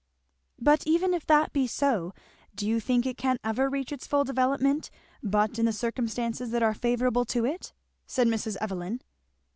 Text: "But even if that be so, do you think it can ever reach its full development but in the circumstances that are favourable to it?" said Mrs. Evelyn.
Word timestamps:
"But 0.59 0.87
even 0.87 1.13
if 1.13 1.27
that 1.27 1.53
be 1.53 1.67
so, 1.67 2.11
do 2.55 2.67
you 2.67 2.79
think 2.79 3.05
it 3.05 3.17
can 3.19 3.37
ever 3.43 3.69
reach 3.69 3.91
its 3.91 4.07
full 4.07 4.23
development 4.23 4.89
but 5.21 5.59
in 5.59 5.67
the 5.67 5.71
circumstances 5.71 6.49
that 6.49 6.63
are 6.63 6.73
favourable 6.73 7.23
to 7.25 7.45
it?" 7.45 7.71
said 8.07 8.25
Mrs. 8.25 8.57
Evelyn. 8.59 9.01